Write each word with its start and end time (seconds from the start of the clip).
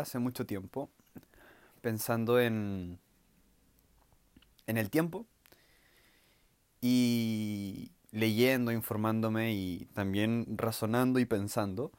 hace 0.00 0.18
mucho 0.18 0.46
tiempo 0.46 0.90
pensando 1.80 2.40
en, 2.40 2.98
en 4.66 4.76
el 4.76 4.90
tiempo 4.90 5.26
y 6.80 7.92
leyendo, 8.10 8.72
informándome 8.72 9.52
y 9.52 9.86
también 9.94 10.46
razonando 10.56 11.18
y 11.18 11.24
pensando, 11.24 11.92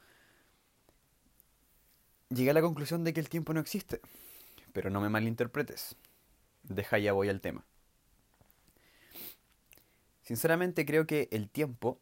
llegué 2.30 2.50
a 2.50 2.54
la 2.54 2.60
conclusión 2.60 3.04
de 3.04 3.12
que 3.12 3.20
el 3.20 3.28
tiempo 3.28 3.52
no 3.54 3.60
existe. 3.60 4.00
Pero 4.72 4.90
no 4.90 5.00
me 5.00 5.08
malinterpretes. 5.08 5.96
Deja 6.62 6.98
ya 6.98 7.12
voy 7.12 7.28
al 7.28 7.40
tema. 7.40 7.64
Sinceramente 10.22 10.84
creo 10.84 11.06
que 11.06 11.28
el 11.32 11.48
tiempo, 11.48 11.98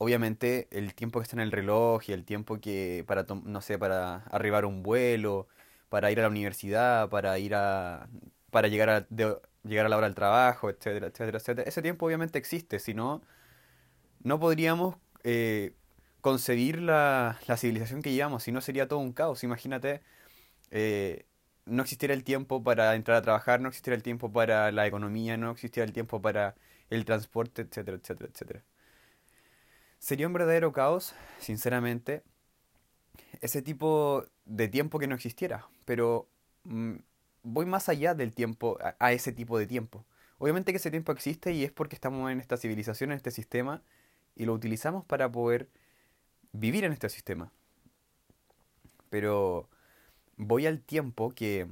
obviamente 0.00 0.66
el 0.70 0.94
tiempo 0.94 1.20
que 1.20 1.24
está 1.24 1.36
en 1.36 1.40
el 1.42 1.52
reloj 1.52 2.08
y 2.08 2.12
el 2.12 2.24
tiempo 2.24 2.58
que 2.58 3.04
para, 3.06 3.26
no 3.44 3.60
sé, 3.60 3.78
para 3.78 4.24
arribar 4.30 4.64
un 4.64 4.82
vuelo, 4.82 5.46
para 5.90 6.10
ir 6.10 6.18
a 6.20 6.22
la 6.22 6.28
universidad, 6.28 7.10
para 7.10 7.38
ir 7.38 7.54
a, 7.54 8.08
para 8.50 8.68
llegar 8.68 8.90
a, 8.90 9.06
llegar 9.62 9.86
a 9.86 9.88
la 9.90 9.96
hora 9.98 10.06
del 10.06 10.14
trabajo, 10.14 10.70
etcétera, 10.70 11.08
etcétera, 11.08 11.38
etcétera. 11.38 11.68
Ese 11.68 11.82
tiempo 11.82 12.06
obviamente 12.06 12.38
existe, 12.38 12.78
si 12.78 12.94
no, 12.94 13.22
no 14.22 14.40
podríamos 14.40 14.96
eh, 15.24 15.74
concebir 16.22 16.80
la, 16.80 17.38
la, 17.46 17.56
civilización 17.58 18.02
que 18.02 18.12
llevamos, 18.12 18.44
si 18.44 18.52
no 18.52 18.62
sería 18.62 18.88
todo 18.88 19.00
un 19.00 19.12
caos. 19.12 19.44
Imagínate, 19.44 20.02
eh, 20.70 21.26
no 21.66 21.82
existiera 21.82 22.14
el 22.14 22.24
tiempo 22.24 22.62
para 22.64 22.94
entrar 22.96 23.18
a 23.18 23.22
trabajar, 23.22 23.60
no 23.60 23.68
existiera 23.68 23.96
el 23.96 24.02
tiempo 24.02 24.32
para 24.32 24.72
la 24.72 24.86
economía, 24.86 25.36
no 25.36 25.50
existiera 25.52 25.86
el 25.86 25.92
tiempo 25.92 26.22
para 26.22 26.56
el 26.90 27.04
transporte, 27.04 27.62
etcétera, 27.62 27.98
etcétera, 27.98 28.30
etcétera. 28.32 28.64
Sería 30.00 30.26
un 30.26 30.32
verdadero 30.32 30.72
caos, 30.72 31.14
sinceramente, 31.38 32.22
ese 33.42 33.60
tipo 33.60 34.24
de 34.46 34.66
tiempo 34.66 34.98
que 34.98 35.06
no 35.06 35.14
existiera, 35.14 35.68
pero 35.84 36.26
mm, 36.64 36.94
voy 37.42 37.66
más 37.66 37.90
allá 37.90 38.14
del 38.14 38.34
tiempo, 38.34 38.78
a, 38.98 39.12
ese 39.12 39.30
tipo 39.30 39.58
de 39.58 39.66
tiempo. 39.66 40.06
Obviamente 40.38 40.72
que 40.72 40.78
ese 40.78 40.90
tiempo 40.90 41.12
existe 41.12 41.52
y 41.52 41.64
es 41.64 41.70
porque 41.70 41.96
estamos 41.96 42.32
en 42.32 42.40
esta 42.40 42.56
civilización, 42.56 43.12
en 43.12 43.18
este 43.18 43.30
sistema, 43.30 43.82
y 44.36 44.46
lo 44.46 44.54
utilizamos 44.54 45.04
para 45.04 45.30
poder 45.30 45.68
vivir 46.52 46.84
en 46.84 46.92
este 46.92 47.10
sistema. 47.10 47.52
Pero 49.10 49.68
voy 50.38 50.66
al 50.66 50.80
tiempo 50.80 51.30
que, 51.32 51.68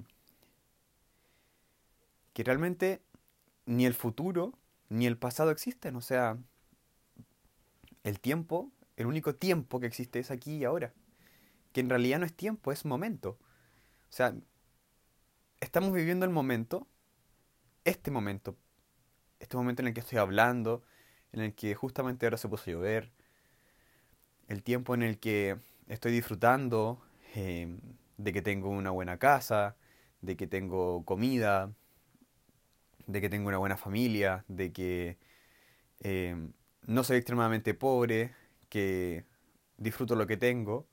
que 2.34 2.44
realmente 2.44 3.00
ni 3.64 3.86
el 3.86 3.94
futuro 3.94 4.52
ni 4.90 5.06
el 5.06 5.16
pasado 5.16 5.50
existen. 5.50 5.96
O 5.96 6.02
sea, 6.02 6.36
el 8.04 8.20
tiempo, 8.20 8.72
el 8.96 9.06
único 9.06 9.34
tiempo 9.34 9.80
que 9.80 9.86
existe 9.86 10.18
es 10.18 10.30
aquí 10.30 10.56
y 10.56 10.64
ahora. 10.64 10.92
Que 11.72 11.80
en 11.80 11.90
realidad 11.90 12.18
no 12.18 12.26
es 12.26 12.34
tiempo, 12.34 12.72
es 12.72 12.84
momento. 12.84 13.38
O 14.10 14.12
sea, 14.12 14.34
estamos 15.60 15.92
viviendo 15.92 16.24
el 16.24 16.32
momento, 16.32 16.86
este 17.84 18.10
momento, 18.10 18.56
este 19.40 19.56
momento 19.56 19.82
en 19.82 19.88
el 19.88 19.94
que 19.94 20.00
estoy 20.00 20.18
hablando, 20.18 20.82
en 21.32 21.40
el 21.40 21.54
que 21.54 21.74
justamente 21.74 22.26
ahora 22.26 22.38
se 22.38 22.48
puso 22.48 22.70
a 22.70 22.72
llover, 22.72 23.12
el 24.48 24.62
tiempo 24.62 24.94
en 24.94 25.02
el 25.02 25.18
que 25.18 25.58
estoy 25.88 26.12
disfrutando 26.12 27.02
em, 27.34 27.80
de 28.16 28.32
que 28.32 28.42
tengo 28.42 28.70
una 28.70 28.90
buena 28.90 29.18
casa, 29.18 29.76
de 30.22 30.36
que 30.36 30.46
tengo 30.46 31.04
comida, 31.04 31.72
de 33.06 33.20
que 33.20 33.28
tengo 33.28 33.48
una 33.48 33.58
buena 33.58 33.76
familia, 33.76 34.44
de 34.48 34.72
que 34.72 35.18
em, 36.00 36.52
no 36.88 37.04
soy 37.04 37.18
extremadamente 37.18 37.74
pobre, 37.74 38.34
que 38.70 39.26
disfruto 39.76 40.16
lo 40.16 40.26
que 40.26 40.38
tengo. 40.38 40.88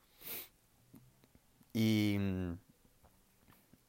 Y, 1.73 2.17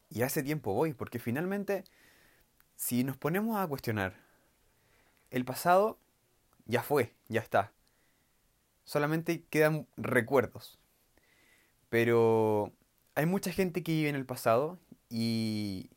y 0.09 0.23
a 0.23 0.27
ese 0.27 0.45
tiempo 0.45 0.73
voy, 0.73 0.95
porque 0.95 1.19
finalmente, 1.19 1.83
si 2.77 3.03
nos 3.03 3.17
ponemos 3.17 3.59
a 3.59 3.67
cuestionar, 3.67 4.15
el 5.31 5.45
pasado 5.45 5.99
ya 6.65 6.83
fue, 6.85 7.13
ya 7.29 7.41
está. 7.41 7.73
Solamente 8.85 9.43
quedan 9.51 9.89
recuerdos. 9.97 10.79
Pero 11.89 12.73
hay 13.17 13.27
mucha 13.27 13.51
gente 13.51 13.83
que 13.83 13.93
vive 13.93 14.11
en 14.11 14.17
el 14.17 14.27
pasado 14.27 14.79
y, 15.11 15.91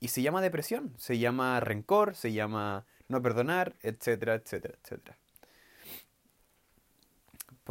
y 0.00 0.08
se 0.08 0.20
llama 0.20 0.42
depresión, 0.42 0.92
se 0.98 1.18
llama 1.18 1.60
rencor, 1.60 2.14
se 2.14 2.32
llama 2.34 2.84
no 3.08 3.22
perdonar, 3.22 3.76
etcétera, 3.80 4.34
etcétera, 4.34 4.74
etcétera. 4.82 5.19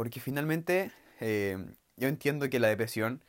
Porque 0.00 0.18
finalmente 0.18 0.92
eh, 1.20 1.58
yo 1.98 2.08
entiendo 2.08 2.48
que 2.48 2.58
la 2.58 2.68
depresión 2.68 3.22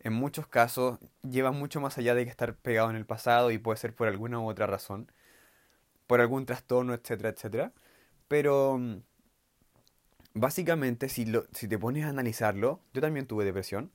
en 0.00 0.12
muchos 0.12 0.46
casos 0.46 0.98
lleva 1.22 1.50
mucho 1.50 1.80
más 1.80 1.96
allá 1.96 2.14
de 2.14 2.24
que 2.24 2.30
estar 2.30 2.54
pegado 2.56 2.90
en 2.90 2.96
el 2.96 3.06
pasado 3.06 3.50
y 3.50 3.56
puede 3.56 3.78
ser 3.78 3.94
por 3.94 4.06
alguna 4.06 4.38
u 4.38 4.46
otra 4.46 4.66
razón, 4.66 5.10
por 6.06 6.20
algún 6.20 6.44
trastorno, 6.44 6.92
etcétera, 6.92 7.30
etcétera. 7.30 7.72
Pero 8.28 8.76
mm, 8.76 8.96
básicamente 10.34 11.08
si, 11.08 11.24
lo, 11.24 11.46
si 11.54 11.68
te 11.68 11.78
pones 11.78 12.04
a 12.04 12.10
analizarlo, 12.10 12.82
yo 12.92 13.00
también 13.00 13.26
tuve 13.26 13.46
depresión, 13.46 13.90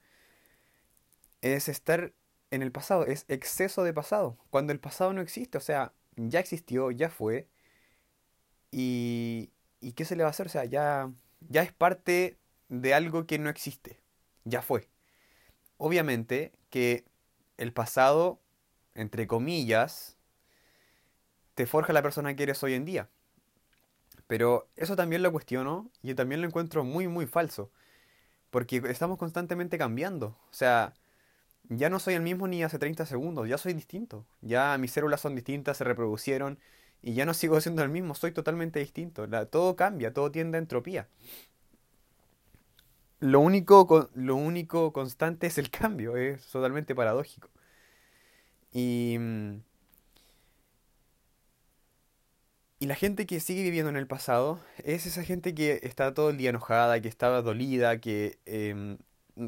es 1.42 1.70
estar 1.70 2.12
en 2.50 2.64
el 2.64 2.72
pasado, 2.72 3.06
es 3.06 3.26
exceso 3.28 3.84
de 3.84 3.94
pasado, 3.94 4.36
cuando 4.50 4.74
el 4.74 4.80
pasado 4.80 5.14
no 5.14 5.22
existe, 5.22 5.60
o 5.60 5.62
sea, 5.62 5.94
ya 6.16 6.40
existió, 6.40 6.90
ya 6.90 7.12
fue, 7.12 7.48
y, 8.72 9.52
y 9.80 9.92
¿qué 9.92 10.06
se 10.06 10.16
le 10.16 10.24
va 10.24 10.30
a 10.30 10.32
hacer? 10.32 10.48
O 10.48 10.50
sea, 10.50 10.66
ya, 10.66 11.12
ya 11.40 11.62
es 11.62 11.72
parte 11.74 12.38
de 12.70 12.94
algo 12.94 13.26
que 13.26 13.40
no 13.40 13.50
existe, 13.50 14.00
ya 14.44 14.62
fue. 14.62 14.90
Obviamente 15.78 16.54
que 16.70 17.06
el 17.58 17.74
pasado, 17.74 18.40
entre 18.94 19.28
comillas, 19.28 20.18
te 21.54 21.66
forja 21.66 21.94
la 21.94 22.02
persona 22.02 22.36
que 22.36 22.44
eres 22.44 22.62
hoy 22.64 22.74
en 22.74 22.86
día. 22.86 23.10
Pero 24.28 24.70
eso 24.76 24.96
también 24.96 25.22
lo 25.24 25.32
cuestiono 25.32 25.90
y 26.02 26.14
también 26.16 26.42
lo 26.42 26.48
encuentro 26.48 26.84
muy, 26.84 27.08
muy 27.08 27.28
falso. 27.28 27.72
Porque 28.50 28.82
estamos 28.90 29.18
constantemente 29.18 29.78
cambiando. 29.78 30.38
O 30.50 30.54
sea, 30.54 30.94
ya 31.70 31.90
no 31.90 32.00
soy 32.00 32.16
el 32.16 32.22
mismo 32.22 32.48
ni 32.48 32.64
hace 32.64 32.80
30 32.80 33.06
segundos, 33.06 33.48
ya 33.48 33.58
soy 33.58 33.74
distinto. 33.74 34.26
Ya 34.42 34.78
mis 34.78 34.92
células 34.92 35.22
son 35.22 35.36
distintas, 35.36 35.78
se 35.78 35.84
reproducieron 35.84 36.60
y 37.02 37.14
ya 37.14 37.26
no 37.26 37.34
sigo 37.34 37.60
siendo 37.62 37.84
el 37.84 37.90
mismo, 37.90 38.16
soy 38.16 38.32
totalmente 38.32 38.80
distinto. 38.80 39.28
todo 39.48 39.76
cambia, 39.76 40.14
todo 40.14 40.32
tiende 40.32 40.58
a 40.58 40.60
entropía. 40.60 41.08
Lo 43.20 43.40
único, 43.40 44.10
lo 44.14 44.36
único 44.36 44.92
constante 44.94 45.48
es 45.48 45.58
el 45.58 45.70
cambio, 45.70 46.18
es 46.18 46.46
totalmente 46.48 46.96
paradójico. 46.96 47.50
Y, 48.72 49.18
y 52.80 52.88
la 52.88 52.96
gente 52.96 53.26
que 53.26 53.40
sigue 53.40 53.64
viviendo 53.64 53.90
en 53.90 53.96
el 53.98 54.08
pasado 54.08 54.60
es 54.84 55.06
esa 55.06 55.24
gente 55.24 55.56
que 55.56 55.80
está 55.84 56.14
todo 56.14 56.30
el 56.30 56.38
día 56.38 56.50
enojada, 56.50 57.00
que 57.02 57.08
está 57.08 57.42
dolida, 57.42 58.00
que 58.02 58.38
em, 58.46 58.98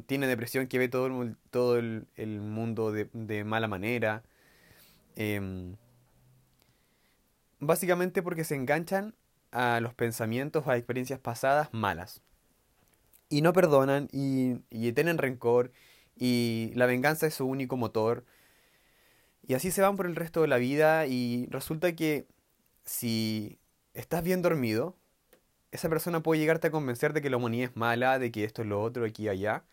tiene 0.06 0.28
depresión, 0.28 0.68
que 0.68 0.80
ve 0.80 0.88
todo 0.90 1.08
el, 1.08 1.36
todo 1.52 1.78
el, 1.78 2.06
mundo 2.42 2.92
de, 2.92 3.44
mala 3.44 3.68
manera. 3.68 4.24
Em, 5.16 5.76
básicamente 7.60 8.22
porque 8.22 8.44
se 8.44 8.56
enganchan 8.56 9.16
a 9.52 9.80
los 9.80 9.94
pensamientos 9.94 10.66
o 10.66 10.72
a 10.72 10.78
experiencias 10.78 11.20
pasadas 11.20 11.70
malas. 11.72 12.22
Y 13.30 13.42
no 13.42 13.54
perdonan 13.54 14.08
y, 14.12 14.56
tienen 14.94 15.18
rencor 15.18 15.72
y 16.16 16.72
la 16.76 16.86
venganza 16.86 17.28
es 17.28 17.36
su 17.36 17.46
único 17.46 17.78
motor. 17.78 18.26
Y 19.44 19.54
así 19.54 19.72
se 19.72 19.82
van 19.82 19.96
por 19.96 20.08
el 20.08 20.16
resto 20.16 20.42
de 20.42 20.48
la 20.48 20.58
vida 20.58 21.08
y 21.08 21.48
resulta 21.50 21.96
que 21.96 22.28
si 22.86 23.60
estás 23.94 24.24
bien 24.24 24.42
dormido, 24.42 24.98
esa 25.72 25.90
persona 25.90 26.22
puede 26.22 26.40
llegarte 26.40 26.68
a 26.68 26.72
convencer 26.72 27.14
de 27.14 27.22
que 27.22 27.30
la 27.30 27.38
humanidad 27.38 27.72
es 27.72 27.76
mala, 27.76 28.20
de 28.20 28.32
que 28.32 28.44
esto 28.44 28.62
es 28.62 28.68
lo 28.68 28.82
otro, 28.82 29.06
aquí 29.06 29.24
y 29.24 29.30
allá 29.30 29.64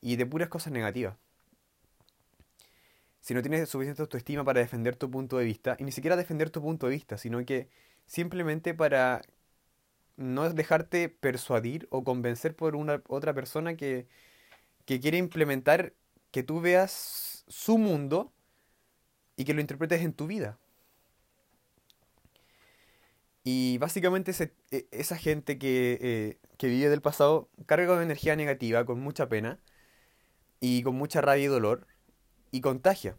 y 0.00 0.16
de 0.16 0.26
puras 0.26 0.48
cosas 0.48 0.72
negativas. 0.72 1.16
Si 3.20 3.34
no 3.34 3.42
tienes 3.42 3.68
suficiente 3.68 4.02
autoestima 4.02 4.44
para 4.44 4.60
defender 4.60 4.96
tu 4.96 5.10
punto 5.10 5.36
de 5.38 5.44
vista, 5.44 5.76
y 5.78 5.84
ni 5.84 5.92
siquiera 5.92 6.16
defender 6.16 6.50
tu 6.50 6.62
punto 6.62 6.86
de 6.86 6.92
vista, 6.92 7.18
sino 7.18 7.44
que 7.44 7.68
simplemente 8.06 8.74
para 8.74 9.22
no 10.16 10.48
dejarte 10.50 11.08
persuadir 11.08 11.86
o 11.90 12.04
convencer 12.04 12.54
por 12.56 12.76
una 12.76 13.02
otra 13.08 13.34
persona 13.34 13.76
que, 13.76 14.06
que 14.84 15.00
quiere 15.00 15.18
implementar 15.18 15.94
que 16.30 16.42
tú 16.42 16.60
veas 16.60 17.44
su 17.48 17.78
mundo 17.78 18.32
y 19.36 19.44
que 19.44 19.54
lo 19.54 19.60
interpretes 19.60 20.02
en 20.02 20.12
tu 20.12 20.26
vida. 20.26 20.58
Y 23.42 23.78
básicamente 23.78 24.32
e, 24.70 24.86
esa 24.90 25.16
gente 25.16 25.58
que, 25.58 25.98
eh, 26.00 26.38
que 26.58 26.68
vive 26.68 26.90
del 26.90 27.00
pasado 27.00 27.48
carga 27.66 27.86
con 27.86 28.02
energía 28.02 28.36
negativa, 28.36 28.84
con 28.84 29.00
mucha 29.00 29.28
pena, 29.28 29.58
y 30.60 30.82
con 30.82 30.94
mucha 30.94 31.20
rabia 31.22 31.44
y 31.44 31.48
dolor 31.48 31.86
y 32.50 32.60
contagia, 32.60 33.16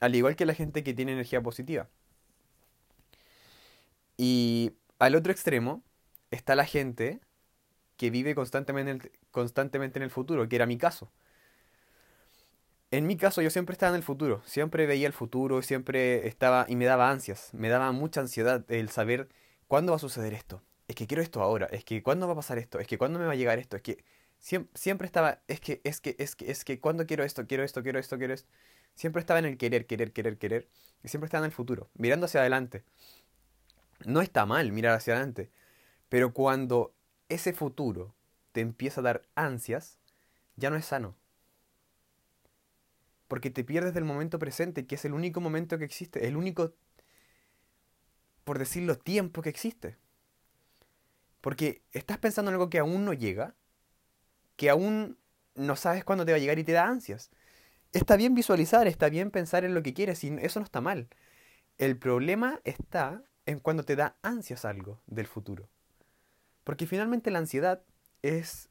al 0.00 0.14
igual 0.14 0.36
que 0.36 0.46
la 0.46 0.54
gente 0.54 0.82
que 0.82 0.94
tiene 0.94 1.12
energía 1.12 1.42
positiva. 1.42 1.88
Y 4.16 4.72
al 4.98 5.14
otro 5.14 5.32
extremo 5.32 5.82
está 6.30 6.54
la 6.54 6.66
gente 6.66 7.20
que 7.96 8.10
vive 8.10 8.34
constantemente, 8.34 9.12
constantemente 9.30 9.98
en 9.98 10.02
el 10.04 10.10
futuro, 10.10 10.48
que 10.48 10.56
era 10.56 10.66
mi 10.66 10.78
caso. 10.78 11.10
En 12.90 13.06
mi 13.06 13.16
caso 13.16 13.42
yo 13.42 13.50
siempre 13.50 13.72
estaba 13.72 13.90
en 13.90 13.96
el 13.96 14.02
futuro, 14.04 14.40
siempre 14.44 14.86
veía 14.86 15.08
el 15.08 15.12
futuro, 15.12 15.62
siempre 15.62 16.28
estaba 16.28 16.66
y 16.68 16.76
me 16.76 16.84
daba 16.84 17.10
ansias, 17.10 17.50
me 17.52 17.68
daba 17.68 17.90
mucha 17.90 18.20
ansiedad 18.20 18.64
el 18.70 18.88
saber 18.88 19.28
cuándo 19.66 19.92
va 19.92 19.96
a 19.96 19.98
suceder 19.98 20.32
esto. 20.32 20.62
Es 20.86 20.94
que 20.94 21.06
quiero 21.06 21.22
esto 21.22 21.40
ahora, 21.42 21.66
es 21.66 21.84
que 21.84 22.02
cuándo 22.02 22.26
va 22.26 22.34
a 22.34 22.36
pasar 22.36 22.58
esto, 22.58 22.78
es 22.78 22.86
que 22.86 22.98
cuándo 22.98 23.18
me 23.18 23.26
va 23.26 23.32
a 23.32 23.36
llegar 23.36 23.58
esto, 23.58 23.76
es 23.76 23.82
que 23.82 24.04
siempre, 24.74 25.06
estaba, 25.06 25.42
es 25.48 25.60
que, 25.60 25.80
es 25.84 26.00
que, 26.00 26.16
es 26.18 26.36
que, 26.36 26.50
es 26.50 26.64
que, 26.64 26.80
cuándo 26.80 27.06
quiero 27.06 27.24
esto, 27.24 27.46
quiero 27.46 27.64
esto, 27.64 27.82
quiero 27.82 27.98
esto, 27.98 28.18
quiero 28.18 28.34
esto. 28.34 28.48
Siempre 28.94 29.20
estaba 29.20 29.38
en 29.38 29.46
el 29.46 29.58
querer, 29.58 29.86
querer, 29.86 30.12
querer, 30.12 30.38
querer, 30.38 30.68
y 31.02 31.08
siempre 31.08 31.26
estaba 31.26 31.44
en 31.44 31.50
el 31.50 31.54
futuro, 31.54 31.90
mirando 31.94 32.26
hacia 32.26 32.40
adelante. 32.40 32.84
No 34.06 34.20
está 34.20 34.46
mal 34.46 34.70
mirar 34.72 34.94
hacia 34.94 35.14
adelante, 35.14 35.50
pero 36.08 36.32
cuando 36.32 36.94
ese 37.28 37.52
futuro 37.52 38.14
te 38.52 38.60
empieza 38.60 39.00
a 39.00 39.04
dar 39.04 39.22
ansias, 39.34 39.98
ya 40.56 40.70
no 40.70 40.76
es 40.76 40.84
sano 40.84 41.16
porque 43.28 43.50
te 43.50 43.64
pierdes 43.64 43.94
del 43.94 44.04
momento 44.04 44.38
presente, 44.38 44.86
que 44.86 44.94
es 44.94 45.04
el 45.04 45.12
único 45.12 45.40
momento 45.40 45.78
que 45.78 45.84
existe, 45.84 46.28
el 46.28 46.36
único, 46.36 46.74
por 48.44 48.58
decirlo, 48.60 48.96
tiempo 48.96 49.42
que 49.42 49.48
existe. 49.48 49.96
Porque 51.40 51.82
estás 51.92 52.18
pensando 52.18 52.50
en 52.50 52.54
algo 52.54 52.70
que 52.70 52.78
aún 52.78 53.04
no 53.04 53.12
llega, 53.12 53.54
que 54.56 54.70
aún 54.70 55.18
no 55.54 55.76
sabes 55.76 56.04
cuándo 56.04 56.24
te 56.24 56.32
va 56.32 56.36
a 56.36 56.40
llegar 56.40 56.58
y 56.58 56.64
te 56.64 56.72
da 56.72 56.86
ansias. 56.86 57.30
Está 57.92 58.16
bien 58.16 58.34
visualizar, 58.34 58.86
está 58.86 59.08
bien 59.08 59.30
pensar 59.30 59.64
en 59.64 59.74
lo 59.74 59.82
que 59.82 59.94
quieres, 59.94 60.24
y 60.24 60.36
eso 60.40 60.60
no 60.60 60.64
está 60.64 60.80
mal. 60.80 61.08
El 61.78 61.96
problema 61.96 62.60
está 62.64 63.22
en 63.46 63.60
cuando 63.60 63.84
te 63.84 63.96
da 63.96 64.16
ansias 64.22 64.64
algo 64.64 65.00
del 65.06 65.26
futuro. 65.26 65.68
Porque 66.64 66.86
finalmente 66.86 67.30
la 67.30 67.38
ansiedad 67.38 67.82
es 68.22 68.70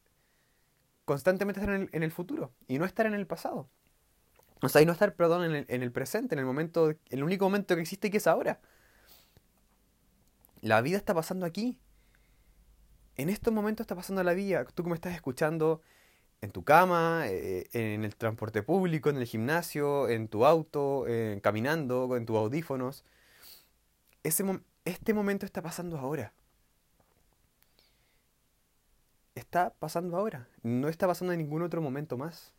constantemente 1.04 1.60
estar 1.60 1.74
en 1.74 2.02
el, 2.02 2.10
futuro 2.10 2.52
y 2.66 2.78
no 2.78 2.84
estar 2.84 3.06
en 3.06 3.14
el 3.14 3.26
pasado. 3.26 3.68
O 4.62 4.68
sea, 4.68 4.82
y 4.82 4.86
no 4.86 4.92
estar, 4.92 5.14
perdón, 5.14 5.44
en 5.44 5.54
el, 5.54 5.66
en 5.68 5.82
el 5.82 5.92
presente, 5.92 6.34
en 6.34 6.38
el 6.38 6.46
momento, 6.46 6.94
el 7.10 7.22
único 7.22 7.44
momento 7.44 7.74
que 7.76 7.82
existe 7.82 8.10
que 8.10 8.16
es 8.16 8.26
ahora. 8.26 8.60
La 10.60 10.80
vida 10.80 10.96
está 10.96 11.14
pasando 11.14 11.44
aquí. 11.46 11.78
En 13.16 13.28
estos 13.28 13.52
momentos 13.52 13.84
está 13.84 13.94
pasando 13.94 14.22
la 14.22 14.34
vida. 14.34 14.64
Tú 14.64 14.82
que 14.82 14.88
me 14.88 14.94
estás 14.94 15.14
escuchando 15.14 15.80
en 16.40 16.50
tu 16.50 16.64
cama, 16.64 17.22
eh, 17.26 17.68
en 17.72 18.04
el 18.04 18.16
transporte 18.16 18.62
público, 18.62 19.10
en 19.10 19.16
el 19.16 19.26
gimnasio, 19.26 20.08
en 20.08 20.28
tu 20.28 20.44
auto, 20.44 21.06
caminando, 21.42 22.16
en 22.16 22.26
tus 22.26 22.36
audífonos. 22.36 23.04
Ese 24.22 24.44
este 24.84 25.14
momento 25.14 25.46
está 25.46 25.62
pasando 25.62 25.98
ahora. 25.98 26.32
Está 29.34 29.70
pasando 29.78 30.16
ahora. 30.16 30.48
No 30.62 30.88
está 30.88 31.06
pasando 31.06 31.32
en 31.32 31.38
ningún 31.38 31.62
otro 31.62 31.80
momento 31.80 32.16
más 32.16 32.54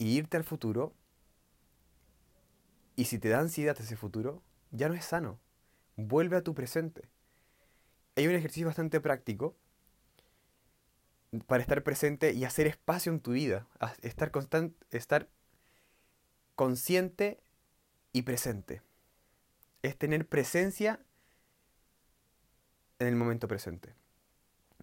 y 0.00 0.16
irte 0.16 0.38
al 0.38 0.44
futuro, 0.44 0.94
y 2.96 3.04
si 3.04 3.18
te 3.18 3.28
da 3.28 3.38
ansiedad 3.38 3.76
ese 3.78 3.96
futuro, 3.96 4.42
ya 4.70 4.88
no 4.88 4.94
es 4.94 5.04
sano. 5.04 5.38
Vuelve 5.96 6.38
a 6.38 6.42
tu 6.42 6.54
presente. 6.54 7.02
Hay 8.20 8.26
un 8.26 8.34
ejercicio 8.34 8.66
bastante 8.66 9.00
práctico 9.00 9.56
para 11.46 11.62
estar 11.62 11.82
presente 11.82 12.34
y 12.34 12.44
hacer 12.44 12.66
espacio 12.66 13.10
en 13.10 13.20
tu 13.20 13.30
vida. 13.30 13.66
Estar, 14.02 14.30
estar 14.90 15.28
consciente 16.54 17.40
y 18.12 18.20
presente. 18.20 18.82
Es 19.80 19.96
tener 19.96 20.28
presencia 20.28 21.00
en 22.98 23.06
el 23.06 23.16
momento 23.16 23.48
presente. 23.48 23.94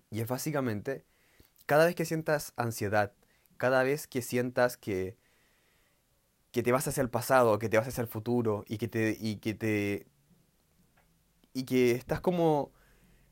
Y 0.10 0.22
es 0.22 0.28
básicamente, 0.28 1.06
cada 1.68 1.86
vez 1.86 1.94
que 1.94 2.06
sientas 2.06 2.54
ansiedad, 2.56 3.14
cada 3.58 3.84
vez 3.84 4.08
que 4.08 4.24
sientas 4.24 4.78
que, 4.78 5.16
que 6.52 6.64
te 6.64 6.72
vas 6.72 6.88
hacia 6.88 7.02
el 7.02 7.12
pasado, 7.12 7.60
que 7.60 7.70
te 7.70 7.78
vas 7.78 7.88
hacia 7.88 8.02
el 8.02 8.08
futuro 8.08 8.66
y 8.68 8.80
que 8.80 8.88
te, 8.88 9.16
y 9.20 9.36
que 9.36 9.54
te, 9.54 10.08
y 11.54 11.66
que 11.66 11.92
estás 11.92 12.20
como 12.20 12.76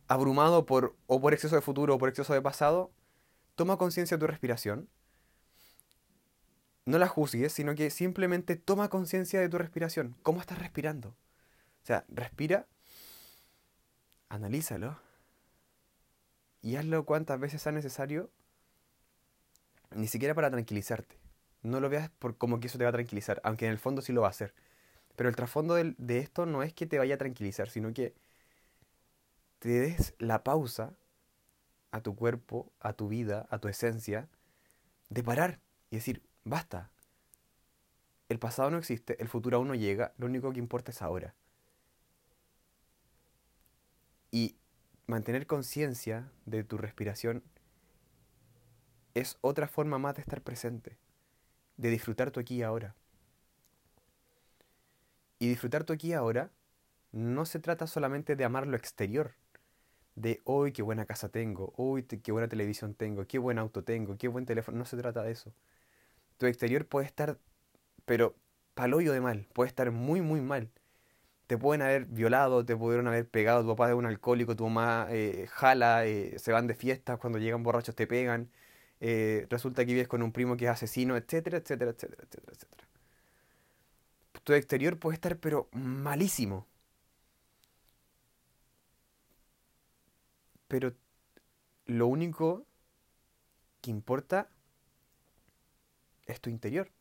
abrumado 0.07 0.65
por, 0.65 0.95
o 1.07 1.21
por 1.21 1.33
exceso 1.33 1.55
de 1.55 1.61
futuro 1.61 1.95
o 1.95 1.97
por 1.97 2.09
exceso 2.09 2.33
de 2.33 2.41
pasado, 2.41 2.91
toma 3.55 3.77
conciencia 3.77 4.17
de 4.17 4.21
tu 4.21 4.27
respiración. 4.27 4.89
No 6.85 6.99
la 6.99 7.07
juzgues, 7.07 7.51
sino 7.51 7.73
que 7.73 7.89
simplemente 7.89 8.55
toma 8.55 8.89
conciencia 8.89 9.39
de 9.39 9.49
tu 9.49 9.57
respiración. 9.57 10.15
¿Cómo 10.21 10.39
estás 10.39 10.59
respirando? 10.59 11.09
O 11.09 11.85
sea, 11.85 12.05
respira, 12.09 12.67
analízalo 14.29 14.99
y 16.61 16.75
hazlo 16.75 17.05
cuantas 17.05 17.39
veces 17.39 17.61
sea 17.61 17.71
necesario 17.71 18.29
ni 19.95 20.07
siquiera 20.07 20.35
para 20.35 20.51
tranquilizarte. 20.51 21.17
No 21.63 21.79
lo 21.79 21.89
veas 21.89 22.09
por 22.09 22.37
como 22.37 22.59
que 22.59 22.67
eso 22.67 22.77
te 22.77 22.83
va 22.83 22.91
a 22.91 22.93
tranquilizar, 22.93 23.41
aunque 23.43 23.65
en 23.65 23.71
el 23.71 23.79
fondo 23.79 24.01
sí 24.01 24.13
lo 24.13 24.21
va 24.21 24.27
a 24.27 24.31
hacer. 24.31 24.53
Pero 25.15 25.29
el 25.29 25.35
trasfondo 25.35 25.75
de, 25.75 25.95
de 25.97 26.19
esto 26.19 26.45
no 26.45 26.61
es 26.61 26.73
que 26.73 26.85
te 26.85 26.99
vaya 26.99 27.15
a 27.15 27.17
tranquilizar, 27.17 27.69
sino 27.69 27.93
que 27.93 28.13
te 29.65 29.71
des 29.71 30.13
la 30.19 30.43
pausa 30.43 30.93
a 31.89 31.99
tu 32.01 32.15
cuerpo, 32.15 32.71
a 32.79 32.93
tu 32.93 33.07
vida, 33.07 33.47
a 33.49 33.57
tu 33.57 33.67
esencia, 33.67 34.29
de 35.09 35.23
parar 35.23 35.59
y 35.89 35.95
decir, 35.95 36.21
basta. 36.43 36.91
El 38.29 38.37
pasado 38.37 38.69
no 38.69 38.77
existe, 38.77 39.19
el 39.19 39.27
futuro 39.27 39.57
aún 39.57 39.69
no 39.69 39.73
llega, 39.73 40.13
lo 40.19 40.27
único 40.27 40.53
que 40.53 40.59
importa 40.59 40.91
es 40.91 41.01
ahora. 41.01 41.33
Y 44.29 44.55
mantener 45.07 45.47
conciencia 45.47 46.31
de 46.45 46.63
tu 46.63 46.77
respiración 46.77 47.41
es 49.15 49.39
otra 49.41 49.67
forma 49.67 49.97
más 49.97 50.13
de 50.13 50.21
estar 50.21 50.43
presente, 50.43 50.99
de 51.77 51.89
disfrutar 51.89 52.29
tu 52.29 52.39
aquí 52.39 52.57
y 52.57 52.61
ahora. 52.61 52.93
Y 55.39 55.49
disfrutar 55.49 55.85
tu 55.85 55.93
aquí 55.93 56.09
y 56.09 56.13
ahora 56.13 56.51
no 57.11 57.47
se 57.47 57.57
trata 57.57 57.87
solamente 57.87 58.35
de 58.35 58.45
amar 58.45 58.67
lo 58.67 58.77
exterior, 58.77 59.33
de 60.15 60.41
hoy 60.45 60.71
qué 60.71 60.81
buena 60.81 61.05
casa 61.05 61.29
tengo, 61.29 61.73
hoy 61.77 62.03
qué 62.03 62.31
buena 62.31 62.47
televisión 62.47 62.95
tengo, 62.95 63.25
qué 63.27 63.37
buen 63.39 63.59
auto 63.59 63.83
tengo, 63.83 64.17
qué 64.17 64.27
buen 64.27 64.45
teléfono, 64.45 64.77
no 64.77 64.85
se 64.85 64.97
trata 64.97 65.23
de 65.23 65.31
eso. 65.31 65.53
Tu 66.37 66.47
exterior 66.47 66.87
puede 66.87 67.07
estar, 67.07 67.39
pero 68.05 68.35
paloyo 68.75 69.13
de 69.13 69.21
mal, 69.21 69.47
puede 69.53 69.69
estar 69.69 69.91
muy, 69.91 70.21
muy 70.21 70.41
mal. 70.41 70.71
Te 71.47 71.57
pueden 71.57 71.81
haber 71.83 72.05
violado, 72.05 72.65
te 72.65 72.75
pudieron 72.77 73.07
haber 73.07 73.29
pegado, 73.29 73.61
tu 73.63 73.69
papá 73.69 73.89
es 73.89 73.95
un 73.95 74.05
alcohólico, 74.07 74.55
tu 74.55 74.65
mamá 74.69 75.07
eh, 75.11 75.47
jala, 75.51 76.05
eh, 76.07 76.39
se 76.39 76.51
van 76.51 76.67
de 76.67 76.75
fiestas, 76.75 77.19
cuando 77.19 77.39
llegan 77.39 77.63
borrachos 77.63 77.95
te 77.95 78.07
pegan, 78.07 78.49
eh, 78.99 79.47
resulta 79.49 79.85
que 79.85 79.93
vives 79.93 80.07
con 80.07 80.23
un 80.23 80.31
primo 80.31 80.57
que 80.57 80.65
es 80.65 80.71
asesino, 80.71 81.17
etcétera, 81.17 81.57
etcétera, 81.59 81.91
etcétera, 81.91 82.23
etcétera, 82.23 82.53
etcétera. 82.53 82.87
Tu 84.43 84.53
exterior 84.53 84.97
puede 84.99 85.15
estar 85.15 85.37
pero 85.37 85.69
malísimo. 85.73 86.67
Pero 90.75 90.93
lo 91.85 92.07
único 92.07 92.67
que 93.79 93.91
importa 93.91 94.49
es 96.25 96.41
tu 96.41 96.49
interior. 96.49 96.91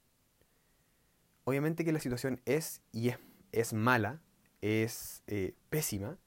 Obviamente 1.42 1.84
que 1.84 1.90
la 1.90 1.98
situación 1.98 2.40
es 2.44 2.82
y 2.92 3.08
es, 3.08 3.18
es 3.50 3.72
mala, 3.72 4.22
es 4.60 5.24
eh, 5.26 5.56
pésima, 5.70 6.18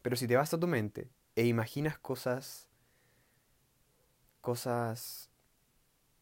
pero 0.00 0.16
si 0.16 0.26
te 0.26 0.34
vas 0.34 0.54
a 0.54 0.58
tu 0.58 0.66
mente 0.66 1.10
e 1.36 1.44
imaginas 1.44 1.98
cosas 1.98 2.70
cosas 4.40 5.28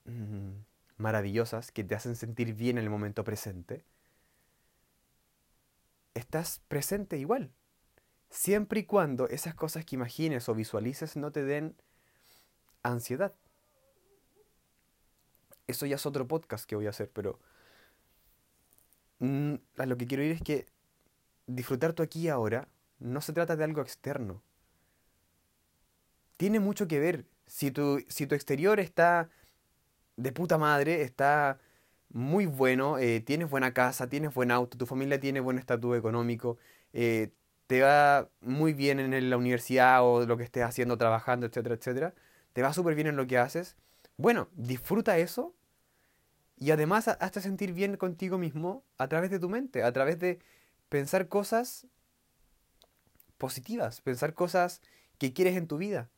mm, 0.05 0.65
maravillosas 0.97 1.71
que 1.71 1.85
te 1.85 1.95
hacen 1.95 2.17
sentir 2.17 2.55
bien 2.55 2.77
en 2.77 2.83
el 2.83 2.91
momento 2.91 3.23
presente, 3.23 3.85
estás 6.15 6.61
presente 6.67 7.19
igual. 7.19 7.53
Siempre 8.31 8.81
y 8.81 8.85
cuando 8.85 9.29
esas 9.29 9.55
cosas 9.55 9.85
que 9.85 9.97
imagines 9.97 10.49
o 10.49 10.55
visualices 10.55 11.17
no 11.17 11.33
te 11.33 11.43
den 11.45 11.75
ansiedad. 12.83 13.35
Eso 15.67 15.87
ya 15.87 15.97
es 15.97 16.07
otro 16.07 16.27
podcast 16.27 16.65
que 16.65 16.77
voy 16.77 16.87
a 16.87 16.91
hacer, 16.91 17.11
pero 17.13 17.39
mm, 19.19 19.55
a 19.79 19.87
lo 19.87 19.97
que 19.97 20.07
quiero 20.07 20.23
ir 20.23 20.33
es 20.33 20.43
que 20.43 20.67
disfrutar 21.47 21.93
tu 21.93 22.03
aquí 22.03 22.23
y 22.23 22.29
ahora 22.29 22.69
no 23.01 23.21
se 23.21 23.33
trata 23.33 23.57
de 23.57 23.65
algo 23.65 23.83
externo. 23.83 24.43
Tiene 26.37 26.61
mucho 26.61 26.87
que 26.87 27.01
ver 27.01 27.27
si 27.47 27.71
tu, 27.71 28.05
si 28.09 28.27
tu 28.27 28.35
exterior 28.35 28.81
está 28.81 29.29
de 30.17 30.33
puta 30.33 30.59
madre, 30.59 31.03
está 31.03 31.59
muy 32.11 32.47
bueno, 32.47 32.99
eh, 32.99 33.21
tienes 33.21 33.51
buena 33.51 33.73
casa, 33.73 34.09
tienes 34.09 34.35
buen 34.35 34.51
auto, 34.51 34.79
tu 34.79 34.87
familia 34.87 35.21
tiene 35.21 35.41
buen 35.41 35.59
estatus 35.59 35.97
económico, 35.97 36.59
eh, 36.93 37.31
te 37.71 37.83
va 37.83 38.29
muy 38.41 38.73
bien 38.73 38.99
en 38.99 39.31
la 39.31 39.37
universidad 39.37 40.03
o 40.03 40.27
lo 40.27 40.37
que 40.37 40.43
estés 40.43 40.65
haciendo, 40.65 40.99
trabajando, 40.99 41.47
etcétera, 41.47 41.77
etcétera, 41.77 42.15
te 42.53 42.63
va 42.63 42.73
súper 42.73 42.97
bien 42.97 43.07
en 43.07 43.15
lo 43.15 43.29
que 43.29 43.39
haces, 43.39 43.77
bueno, 44.17 44.49
disfruta 44.57 45.19
eso 45.19 45.55
y 46.57 46.73
además 46.73 47.07
hasta 47.07 47.41
sentir 47.41 47.73
bien 47.73 47.97
contigo 47.97 48.39
mismo 48.39 48.83
a 48.99 49.07
través 49.07 49.31
de 49.31 49.39
tu 49.39 49.49
mente, 49.49 49.85
a 49.85 49.93
través 49.93 50.19
de 50.19 50.41
pensar 50.89 51.29
cosas 51.29 51.87
positivas, 53.39 54.01
pensar 54.01 54.35
cosas 54.35 54.83
que 55.19 55.33
quieres 55.33 55.57
en 55.57 55.69
tu 55.69 55.79
vida. 55.79 56.11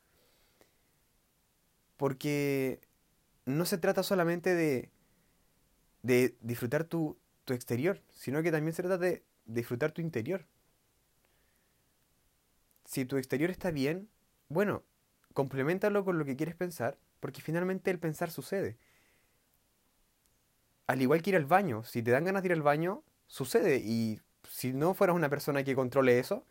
Porque 1.98 2.80
no 3.44 3.66
se 3.66 3.76
trata 3.76 4.02
solamente 4.02 4.54
de, 4.54 4.90
de 6.00 6.34
disfrutar 6.40 6.84
tu, 6.84 7.18
tu 7.44 7.52
exterior, 7.52 8.00
sino 8.08 8.42
que 8.42 8.50
también 8.50 8.72
se 8.72 8.82
trata 8.82 8.96
de 8.96 9.22
disfrutar 9.44 9.92
tu 9.92 10.00
interior. 10.00 10.46
Si 12.92 13.06
tu 13.06 13.16
exterior 13.16 13.50
está 13.50 13.70
bien, 13.70 14.10
bueno, 14.50 14.82
complementalo 15.32 16.04
con 16.04 16.18
lo 16.18 16.26
que 16.26 16.36
quieres 16.36 16.54
pensar, 16.54 16.98
porque 17.20 17.40
finalmente 17.40 17.90
el 17.90 17.98
pensar 17.98 18.30
sucede. 18.30 18.76
Al 20.86 21.00
igual 21.00 21.22
que 21.22 21.30
ir 21.30 21.36
al 21.36 21.46
baño, 21.46 21.84
si 21.84 22.02
te 22.02 22.10
dan 22.10 22.24
ganas 22.26 22.42
de 22.42 22.48
ir 22.48 22.52
al 22.52 22.60
baño, 22.60 23.02
sucede. 23.28 23.78
Y 23.78 24.20
si 24.46 24.74
no 24.74 24.92
fueras 24.92 25.16
una 25.16 25.30
persona 25.30 25.64
que 25.64 25.74
controle 25.74 26.18
eso, 26.18 26.44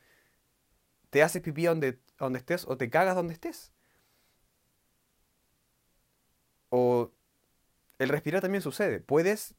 te 1.11 1.21
haces 1.21 1.43
pipí 1.43 1.65
donde, 1.65 1.99
donde 2.17 2.39
estés 2.39 2.65
o 2.67 2.75
te 2.75 2.89
cagas 2.89 3.13
donde 3.13 3.35
estés. 3.35 3.71
O 6.69 7.11
el 7.99 8.09
respirar 8.09 8.41
también 8.41 8.63
sucede. 8.63 8.99
Puedes 8.99 9.53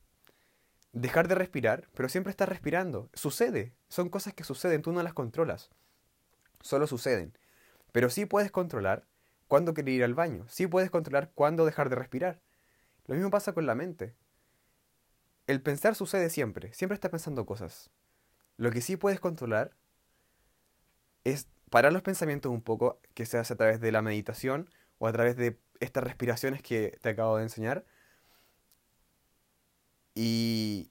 dejar 0.91 1.29
de 1.29 1.37
respirar, 1.37 1.89
pero 1.95 2.09
siempre 2.09 2.33
estás 2.33 2.49
respirando. 2.49 3.09
Sucede. 3.15 3.73
Son 3.89 4.09
cosas 4.09 4.35
que 4.35 4.43
suceden, 4.43 4.83
tú 4.83 4.91
no 4.91 5.01
las 5.05 5.15
controlas. 5.15 5.71
Solo 6.63 6.87
suceden. 6.87 7.37
Pero 7.93 8.09
sí 8.09 8.25
puedes 8.25 8.51
controlar 8.51 9.07
cuándo 9.49 9.75
querer 9.75 9.95
ir 9.95 10.05
al 10.05 10.15
baño. 10.15 10.47
Sí 10.49 10.67
puedes 10.67 10.91
controlar 10.91 11.31
cuándo 11.35 11.67
dejar 11.67 11.91
de 11.91 11.97
respirar. 11.97 12.41
Lo 13.07 13.15
mismo 13.15 13.31
pasa 13.31 13.53
con 13.53 13.67
la 13.67 13.75
mente. 13.75 14.15
El 15.47 15.61
pensar 15.61 15.95
sucede 15.95 16.31
siempre. 16.31 16.73
Siempre 16.73 16.95
estás 16.95 17.11
pensando 17.11 17.45
cosas. 17.45 17.91
Lo 18.57 18.71
que 18.71 18.81
sí 18.81 18.97
puedes 18.97 19.21
controlar 19.21 19.77
es 21.25 21.49
parar 21.71 21.93
los 21.93 22.03
pensamientos 22.03 22.53
un 22.53 22.63
poco, 22.63 23.01
que 23.15 23.27
se 23.27 23.39
hace 23.39 23.55
a 23.55 23.57
través 23.57 23.81
de 23.81 23.93
la 23.93 24.03
meditación 24.03 24.71
o 24.99 25.07
a 25.07 25.13
través 25.13 25.37
de 25.37 25.59
estas 25.81 26.05
respiraciones 26.05 26.63
que 26.63 26.99
te 27.03 27.11
acabo 27.11 27.37
de 27.37 27.45
enseñar. 27.45 27.85
Y, 30.15 30.91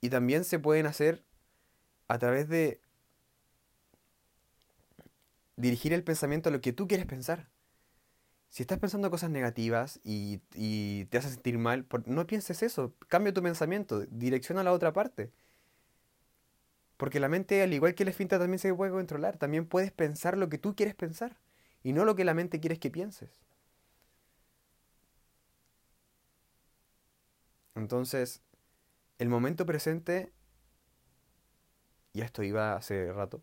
y 0.00 0.10
también 0.10 0.44
se 0.44 0.58
pueden 0.58 0.86
hacer 0.86 1.24
a 2.08 2.18
través 2.18 2.48
de 2.48 2.80
dirigir 5.58 5.92
el 5.92 6.04
pensamiento 6.04 6.48
a 6.48 6.52
lo 6.52 6.60
que 6.60 6.72
tú 6.72 6.88
quieres 6.88 7.06
pensar. 7.06 7.48
Si 8.48 8.62
estás 8.62 8.78
pensando 8.78 9.10
cosas 9.10 9.30
negativas 9.30 10.00
y, 10.04 10.38
te 11.06 11.18
hace 11.18 11.30
sentir 11.30 11.58
mal, 11.58 11.86
no 12.06 12.26
pienses 12.26 12.62
eso. 12.62 12.94
Cambia 13.08 13.34
tu 13.34 13.42
pensamiento, 13.42 14.06
direcciona 14.06 14.62
a 14.62 14.64
la 14.64 14.72
otra 14.72 14.92
parte. 14.92 15.30
Porque 16.96 17.20
la 17.20 17.28
mente, 17.28 17.62
al 17.62 17.72
igual 17.74 17.94
que 17.94 18.04
el 18.04 18.08
esfínter, 18.08 18.38
también 18.38 18.58
se 18.58 18.74
puede 18.74 18.92
controlar. 18.92 19.36
También 19.36 19.66
puedes 19.66 19.92
pensar 19.92 20.38
lo 20.38 20.48
que 20.48 20.58
tú 20.58 20.74
quieres 20.74 20.94
pensar 20.94 21.36
y 21.82 21.92
no 21.92 22.04
lo 22.04 22.16
que 22.16 22.24
la 22.24 22.34
mente 22.34 22.60
quiere 22.60 22.78
que 22.78 22.90
pienses. 22.90 23.30
Entonces, 27.74 28.42
el 29.18 29.28
momento 29.28 29.66
presente, 29.66 30.32
y 32.12 32.22
esto 32.22 32.42
iba 32.42 32.74
hace 32.74 33.12
rato, 33.12 33.42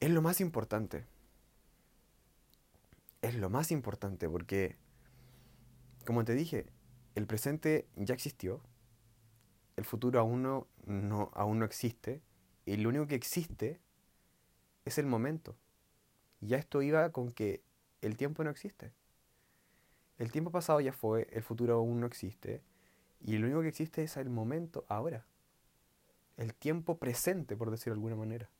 es 0.00 0.10
lo 0.10 0.22
más 0.22 0.40
importante. 0.40 1.04
Es 3.22 3.34
lo 3.34 3.50
más 3.50 3.70
importante 3.70 4.28
porque, 4.28 4.76
como 6.04 6.24
te 6.24 6.34
dije, 6.34 6.66
el 7.14 7.26
presente 7.26 7.88
ya 7.96 8.14
existió, 8.14 8.60
el 9.76 9.84
futuro 9.84 10.20
aún 10.20 10.42
no, 10.42 10.66
no, 10.84 11.30
aún 11.34 11.58
no 11.58 11.64
existe, 11.64 12.22
y 12.64 12.76
lo 12.76 12.88
único 12.88 13.06
que 13.06 13.14
existe 13.14 13.80
es 14.84 14.98
el 14.98 15.06
momento. 15.06 15.56
Ya 16.40 16.58
esto 16.58 16.82
iba 16.82 17.10
con 17.10 17.32
que 17.32 17.62
el 18.02 18.16
tiempo 18.16 18.44
no 18.44 18.50
existe. 18.50 18.92
El 20.18 20.32
tiempo 20.32 20.50
pasado 20.50 20.80
ya 20.80 20.92
fue, 20.92 21.26
el 21.32 21.42
futuro 21.42 21.74
aún 21.74 22.00
no 22.00 22.06
existe, 22.06 22.62
y 23.20 23.38
lo 23.38 23.46
único 23.46 23.62
que 23.62 23.68
existe 23.68 24.02
es 24.02 24.16
el 24.16 24.30
momento 24.30 24.84
ahora. 24.88 25.24
El 26.36 26.54
tiempo 26.54 26.98
presente, 26.98 27.56
por 27.56 27.70
decirlo 27.70 27.94
de 27.94 27.98
alguna 27.98 28.16
manera. 28.16 28.50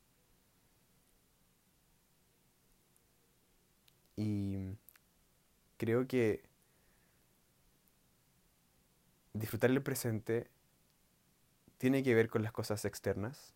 Y 4.16 4.76
creo 5.76 6.06
que 6.06 6.42
disfrutar 9.34 9.70
el 9.70 9.82
presente 9.82 10.50
tiene 11.78 12.02
que 12.02 12.14
ver 12.14 12.28
con 12.28 12.42
las 12.42 12.52
cosas 12.52 12.84
externas, 12.84 13.54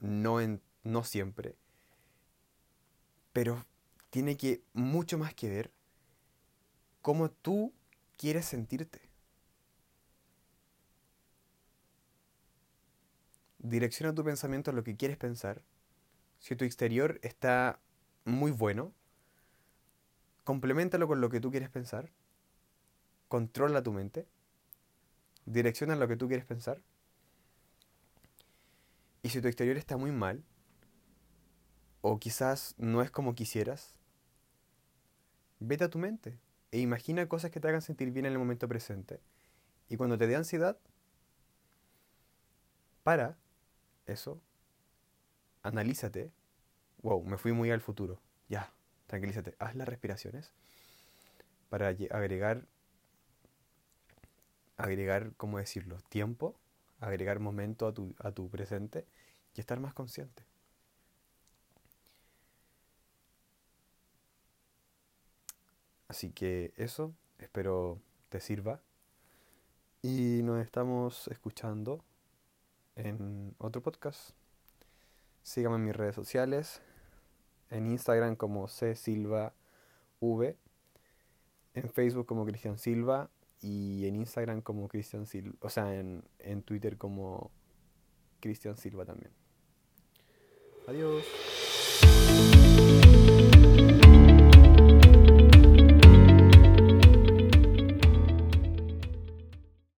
no, 0.00 0.40
en, 0.40 0.60
no 0.82 1.04
siempre, 1.04 1.56
pero 3.32 3.64
tiene 4.10 4.36
que 4.36 4.62
mucho 4.72 5.18
más 5.18 5.34
que 5.34 5.48
ver 5.48 5.70
cómo 7.02 7.30
tú 7.30 7.72
quieres 8.16 8.46
sentirte. 8.46 9.00
Direcciona 13.58 14.14
tu 14.14 14.24
pensamiento 14.24 14.70
a 14.70 14.74
lo 14.74 14.82
que 14.82 14.96
quieres 14.96 15.16
pensar. 15.16 15.62
Si 16.40 16.56
tu 16.56 16.64
exterior 16.64 17.20
está 17.22 17.78
muy 18.24 18.50
bueno. 18.50 18.92
Complementalo 20.44 21.06
con 21.06 21.20
lo 21.20 21.30
que 21.30 21.40
tú 21.40 21.50
quieres 21.50 21.70
pensar. 21.70 22.10
Controla 23.28 23.82
tu 23.82 23.92
mente. 23.92 24.26
Direcciona 25.46 25.96
lo 25.96 26.08
que 26.08 26.16
tú 26.16 26.28
quieres 26.28 26.46
pensar. 26.46 26.80
Y 29.22 29.28
si 29.28 29.40
tu 29.40 29.48
exterior 29.48 29.76
está 29.76 29.96
muy 29.96 30.12
mal, 30.12 30.42
o 32.00 32.18
quizás 32.18 32.74
no 32.78 33.02
es 33.02 33.10
como 33.10 33.34
quisieras, 33.34 33.98
vete 35.58 35.84
a 35.84 35.90
tu 35.90 35.98
mente 35.98 36.38
e 36.72 36.78
imagina 36.78 37.28
cosas 37.28 37.50
que 37.50 37.60
te 37.60 37.68
hagan 37.68 37.82
sentir 37.82 38.10
bien 38.10 38.26
en 38.26 38.32
el 38.32 38.38
momento 38.38 38.68
presente. 38.68 39.20
Y 39.88 39.96
cuando 39.96 40.16
te 40.16 40.26
dé 40.26 40.36
ansiedad, 40.36 40.78
para 43.02 43.36
eso, 44.06 44.40
analízate 45.62 46.30
wow, 47.02 47.22
me 47.24 47.38
fui 47.38 47.52
muy 47.52 47.70
al 47.70 47.80
futuro. 47.80 48.20
Ya, 48.48 48.72
tranquilízate. 49.06 49.54
Haz 49.58 49.74
las 49.76 49.88
respiraciones 49.88 50.52
para 51.68 51.88
agregar, 51.88 52.66
agregar, 54.76 55.32
¿cómo 55.36 55.58
decirlo? 55.58 55.98
Tiempo, 56.08 56.56
agregar 57.00 57.38
momento 57.40 57.86
a 57.86 57.94
tu, 57.94 58.14
a 58.18 58.32
tu 58.32 58.50
presente 58.50 59.06
y 59.54 59.60
estar 59.60 59.78
más 59.80 59.94
consciente. 59.94 60.44
Así 66.08 66.32
que 66.32 66.72
eso, 66.76 67.14
espero 67.38 68.00
te 68.30 68.40
sirva. 68.40 68.82
Y 70.02 70.40
nos 70.42 70.60
estamos 70.60 71.28
escuchando 71.28 72.04
en 72.96 73.54
otro 73.58 73.82
podcast. 73.82 74.30
Síganme 75.42 75.76
en 75.76 75.84
mis 75.84 75.96
redes 75.96 76.14
sociales 76.14 76.82
en 77.70 77.86
Instagram 77.86 78.36
como 78.36 78.68
C 78.68 78.94
Silva 78.94 79.54
V, 80.20 80.56
en 81.74 81.88
Facebook 81.90 82.26
como 82.26 82.44
Cristian 82.44 82.78
Silva 82.78 83.30
y 83.60 84.06
en 84.06 84.16
Instagram 84.16 84.60
como 84.60 84.88
Cristian 84.88 85.26
Silva, 85.26 85.54
o 85.60 85.68
sea, 85.68 85.94
en, 85.94 86.24
en 86.38 86.62
Twitter 86.62 86.96
como 86.98 87.50
Cristian 88.40 88.76
Silva 88.76 89.04
también. 89.04 89.32
Adiós. 90.86 91.24